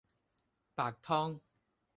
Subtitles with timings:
[0.73, 1.39] 白湯